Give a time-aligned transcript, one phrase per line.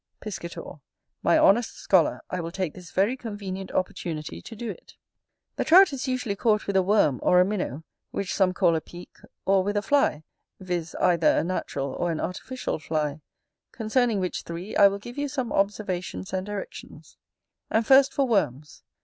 [0.19, 0.79] Piscator.
[1.21, 4.95] My honest scholar, I will take this very convenient opportunity to do it.
[5.57, 8.81] The Trout is usually caught with a worm, or a minnow, which some call a
[8.81, 10.23] peek, or with a fly,
[10.59, 10.95] viz.
[10.95, 13.21] either a natural or an artificial fly:
[13.71, 17.17] concerning which three, I will give you some observations and directions.
[17.69, 18.81] And, first, for worms.